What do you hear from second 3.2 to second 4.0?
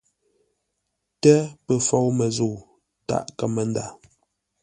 kámə́nda.